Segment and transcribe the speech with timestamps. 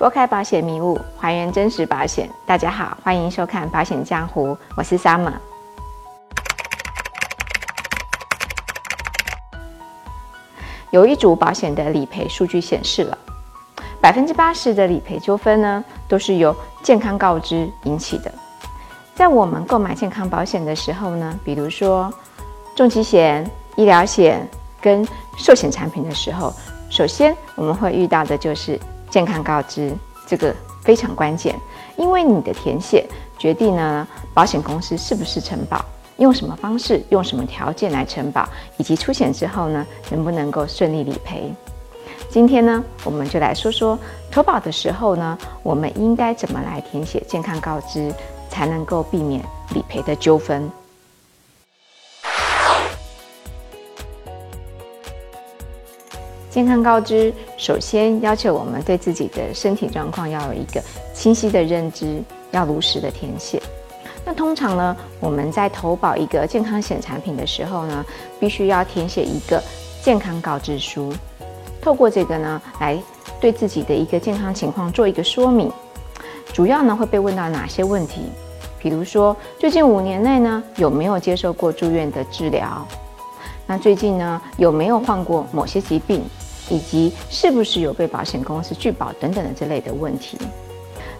[0.00, 2.26] 拨开保险迷雾，还原真实保险。
[2.46, 5.34] 大家好，欢迎收看《保险江湖》，我是 Summer。
[10.90, 13.18] 有一组保险的理赔数据显示了，
[14.00, 18.32] 百分之八十的理赔纠纷呢，都是由健康告知引起的。
[19.14, 22.10] 在我们购买健康保险的时候呢，比如说
[22.74, 24.48] 重疾险、医疗险
[24.80, 25.06] 跟
[25.36, 26.50] 寿险产品的时候，
[26.88, 29.92] 首先我们会遇到的就是健康告知，
[30.26, 31.54] 这个非常关键，
[31.96, 33.06] 因为你的填写
[33.36, 35.84] 决定了保险公司是不是承保，
[36.18, 41.52] 用什么方式、用什么条件来承保，以及出险之后呢，能不能够顺利理赔。
[42.28, 43.98] 今天呢，我们就来说说
[44.30, 48.12] 投保的时候呢，我们应该怎么来填写健康告知。
[48.50, 49.40] 才能够避免
[49.72, 50.68] 理赔的纠纷。
[56.50, 60.82] 健康告知首先要求我们对自己的身体状况要有一个
[61.14, 62.20] 清晰的认知，
[62.50, 63.62] 要如实的填写。
[64.24, 68.04] 那通常呢，我们在投保一个健康险产品的时候呢，
[68.40, 69.62] 必须要填写一个
[70.02, 71.12] 健康告知书，
[71.80, 73.00] 透过这个呢，来
[73.40, 75.70] 对自己的一个健康情况做一个说明。
[76.52, 78.22] 主要呢会被问到哪些问题？
[78.80, 82.84] 比如说，最近五年内呢有没有接受过住院的治疗？
[83.68, 86.24] 那最近呢有没有患过某些疾病？
[86.70, 90.38] 以及是不是有被保险公司拒保等等的这类的问题？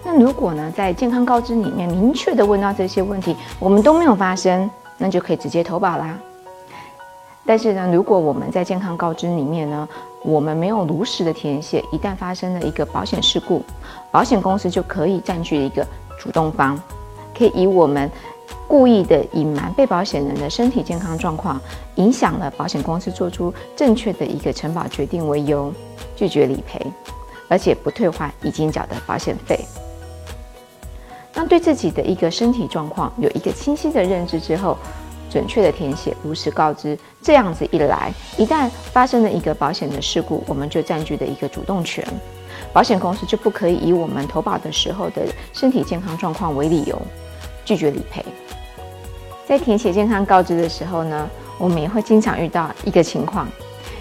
[0.02, 6.18] 那如果呢在健康告知里面明确的问到这些问题，我们都没有发生，那就可以直接投保啦。
[7.44, 9.88] 但是呢，如果我们在健康告知里面呢，
[10.22, 13.62] 我们没有如实的填写，一旦发生了一个保险事故，
[14.10, 15.84] 保险公司就可以占据一个
[16.18, 16.80] 主动方，
[17.36, 18.08] 可以以我们
[18.70, 21.60] 故意的隐瞒被保险人的身体健康状况，
[21.96, 25.74] 影响了保险公司做出正确的一个承保决定为由，
[26.14, 26.80] 拒绝理赔，
[27.48, 29.58] 而且不退还已经缴的保险费。
[31.32, 34.78] 当对自己的一个身体状况有一个清晰的认知之后，
[35.28, 42.06] 准确的填写，如实告知，这样子一来，一旦发生了一个保险的事故，我们就占据了一个主动权，
[42.72, 46.96] 保险公司就不可以以我们投保的时候的身体健康状况为理由
[47.64, 48.24] 拒绝理赔。
[49.50, 51.28] 在填写健康告知的时候呢，
[51.58, 53.48] 我们也会经常遇到一个情况，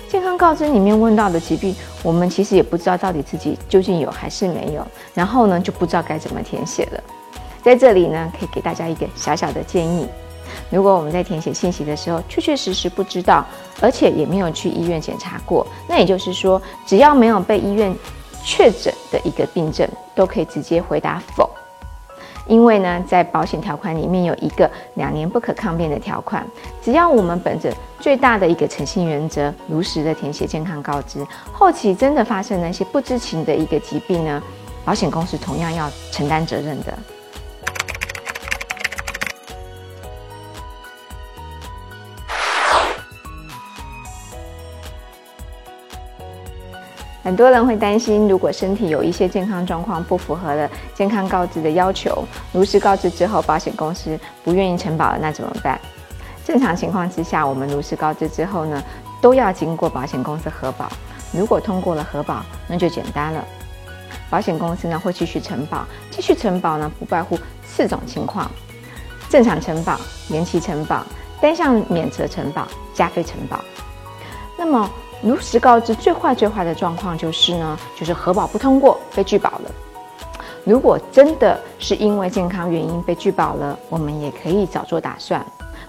[0.07, 7.03] 健康告知里面问到的疾病，我们其实也不知道到底自己究竟有还是没有，然后呢就不知道该怎么填写了。
[7.63, 10.07] 在这里呢，可以给大家一个小小的建议。
[10.69, 13.43] 如果我们在填写信息的时候确确实实不知道，
[13.81, 17.91] 而且也没有去医院检查过，那也就是说，只要没有被医院
[18.43, 21.49] 确诊的一个病症，都可以直接回答否。
[22.49, 26.45] 因为呢，在保险条款里面有一个两年不可抗辩的条款，
[26.81, 34.41] 只要我们本着最大的一个诚信原则，如实的填写健康告知，后期真的发生那些不知情的一个疾病呢，
[34.83, 36.97] 保险公司同样要承担责任的。
[47.21, 55.79] 很多人会担心，如果身体有一些健康状况不符合了健康告知的要求，如实告知之后，保险公司不愿意承保了，那怎么办？
[56.45, 58.81] 正常情况之下，我们如实告知之后呢，
[59.21, 60.89] 都要经过保险公司核保。
[61.31, 63.45] 如果通过了核保，那就简单了。
[64.29, 68.49] 保险公司呢会继续承保，继续承保呢不外乎四种情况：
[69.29, 71.03] 正常承保、延期承保、
[71.41, 73.59] 单项免责承保、加费承保。
[74.57, 74.89] 那么
[75.21, 79.71] 如实告知，最坏最坏的状况就是呢，就是核保不通过，被拒保了。
[80.63, 85.45] 如果真的是因为健康原因被拒保了，我们也可以早做打算，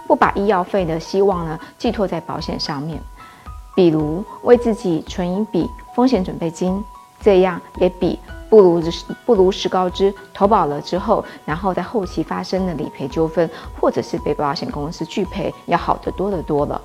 [0.07, 3.01] 不把医药费的希望呢寄托在保险上面，
[3.75, 6.83] 比如为自己存一笔风险准备金，
[7.21, 8.83] 这样也比不如
[9.25, 13.49] 不如实告知投保了之后，然后在后期发生的理赔纠纷，
[13.81, 16.81] 或者是被保险公司拒赔，要好得多得多了。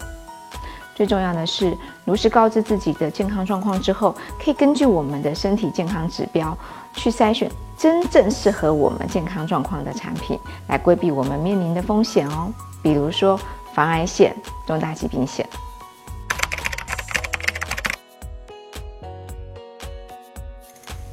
[0.95, 6.57] 最重要的是，如实告知自己的健康状况之后，可以根据我们的身体健康指标，
[6.93, 10.39] 去筛选真正适合我们健康状况的产品，
[10.69, 12.49] 来规避我们面临的风险哦。
[12.81, 13.37] 比如说，
[13.73, 14.33] 防癌险、
[14.65, 15.45] 重大疾病险。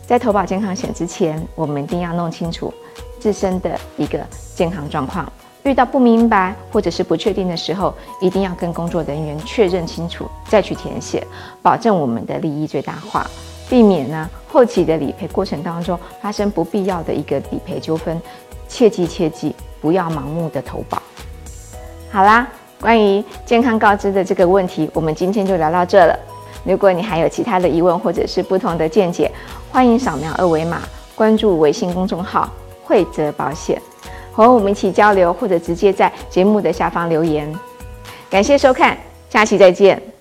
[0.06, 2.73] 在投保健康险之前，我们一定要弄清楚
[3.19, 4.25] 自身的一个
[4.55, 5.31] 健康状况。
[5.64, 11.26] 遇到不明白或者是不确定的时候，一定要跟工作人员确认清楚，再去填写，
[11.62, 13.26] 保证我们的利益最大化，
[13.69, 18.20] 避免呢后期的理赔过程当中发生不必要的一个理赔纠纷。
[18.69, 21.00] 切记切记，不要盲目的投保。
[22.11, 22.49] 好啦，
[22.81, 26.19] 关于健康告知的这个问题，我们今天就聊到这了。
[26.65, 29.31] 如果你还有其他的疑问或者是不同的见解，
[29.70, 30.81] 欢迎扫描二维码
[31.15, 32.50] 关注微信公众号
[32.82, 33.81] 惠泽保险，
[34.32, 37.52] 和我们一起交流，或者直接在节目的下方留言。
[38.29, 38.96] 感谢收看，
[39.31, 40.12] 下期再见。